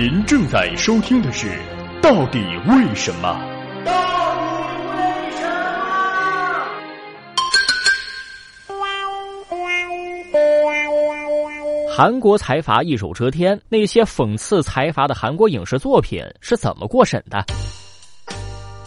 [0.00, 1.48] 您正在收听的是
[2.00, 3.38] 《到底为什么》。
[3.84, 3.92] 到？
[11.94, 17.44] 韩国财阀一手遮天，那些讽刺财阀的韩国影视作品是怎么过审的？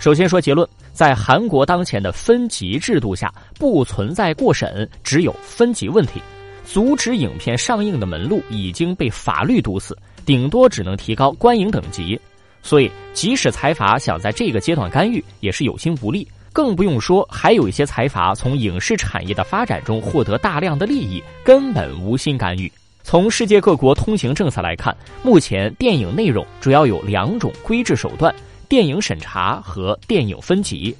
[0.00, 6.22] 首先说结论，在韩国当前的分级制度下，不存在过审，只有分级问题。
[6.64, 9.94] 阻止影片上映的门路已经被法律堵死，
[10.24, 12.20] 顶多只能提高观影等级。
[12.62, 16.26] 所以，即使财阀想在这个阶段干预，也是有心无力。
[16.52, 22.70] 更不用说，还有一些财阀从影视产业的发展中获得大量的利益，根本无心干预。
[23.02, 28.32] 从世界各国通行政策来看，目前电影内容主要有两种规制手段：
[28.68, 30.94] 电影审查和电影分级。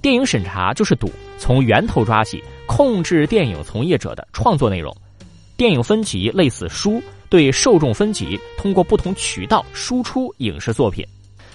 [0.00, 4.96] 电影审查就是赌，从源头抓起，控制电影从业者的创作内容。
[5.56, 11.06] 电影分级类似书，对受众分级，通过不同渠道输出影视作品。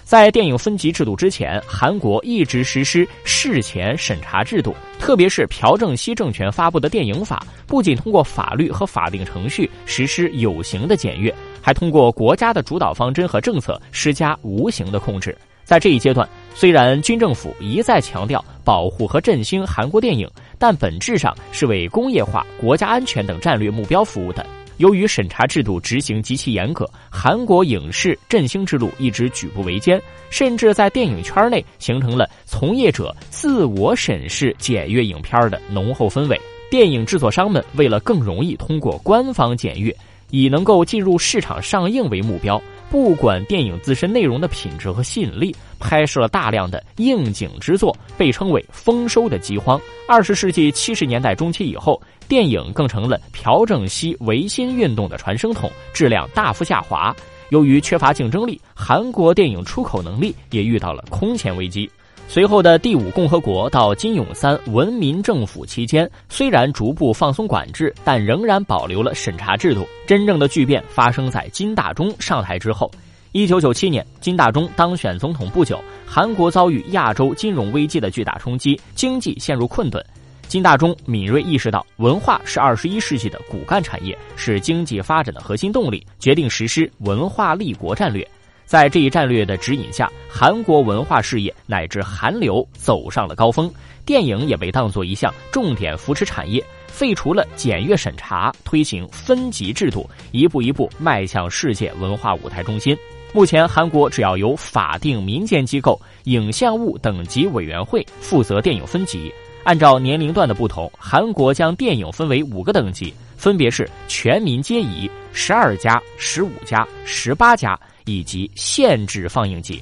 [0.04, 15.36] 在电影分级制度之前，韩国一直实施事前审查制度，特别是朴正熙政权发布的电影法，不仅通过法律和法定程序实施有形的检阅，还通过国家的主导方针和政策施加无形的控制。
[15.64, 24.46] 在这一阶段，虽然军政府一再强调保护和振兴韩国电影，但本质上是为工业化、国家安全等战略目标服务的。
[24.78, 36.40] 由于审查制度执行极其严格，韩国影视振兴之路一直举步维艰，甚至在电影圈内形成了从业者自我审视、检阅影片的浓厚氛围。
[36.72, 39.96] 电影制作商们为了更容易通过官方检阅，
[40.32, 42.60] 以能够进入市场上映为目标。
[42.90, 49.82] 不管电影自身内容的品质和吸引力，拍摄了大量的应景之作，被称为“丰收的饥荒”。
[50.08, 57.16] 二十世纪七十年代中期以后，电影更成了朴正熙维新运动的传声筒，质量大幅下滑。
[57.50, 61.90] 由于缺乏竞争力，韩国电影出口能力也遇到了空前危机。
[62.28, 69.86] 随后的第五共和国到金泳三文民政府期间，虽然逐步放松管制，但仍然保留了审查制度。
[70.08, 72.90] 真正的巨变发生在金大中上台之后。
[73.34, 80.04] 一九九七年，金大中当选总统不久，韩国遭遇亚洲金融危机的巨大冲击，经济陷入困顿。
[80.48, 88.28] 金大中敏锐意识到，文化是二十一世纪的骨干产业，是经济发展的核心动力，决定实施文化立国战略。
[88.66, 93.72] 在这一战略的指引下，韩国文化事业乃至韩流走上了高峰，
[94.06, 96.64] 电影也被当作一项重点扶持产业。
[96.88, 102.96] 废除了检阅审查，推行分级制度，一步一步迈向世界文化舞台中心。
[103.34, 117.80] 目前，韩国只要由法定民间机构影像物等级委员会负责电影分级，按照年龄段的不同，韩国将电影分为五个等级，分别是全民皆宜、十二加、十五加、十八加。
[118.06, 119.82] 以及限制放映级。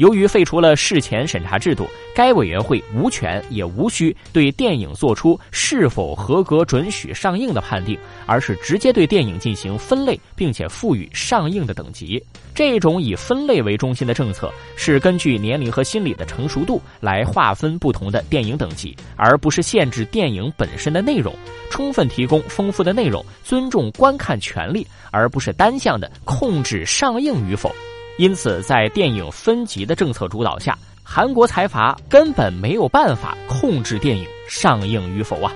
[0.00, 12.18] 由于废除了事前审查制度，该委员会无权也无需对电影做出是否合格准许上映的判定，而是直接对电影进行分类，并且赋予上映的等级。
[12.54, 21.30] 这种以分类为中心的政策，是根据年龄和心理的成熟度来划分不同的电影等级，而不是限制电影本身的内容。
[21.68, 27.70] 充分提供丰富的内容，尊重观看权利，而不是单向的控制上映与否。
[28.20, 35.50] 因此，在电影分级的政策主导下，韩国财阀根本没有办法控制电影上映与否啊。